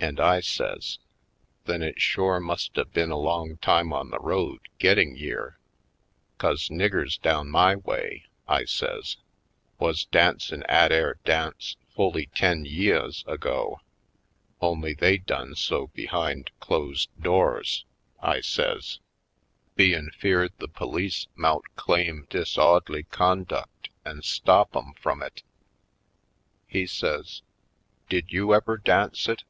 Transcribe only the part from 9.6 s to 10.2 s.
"wuz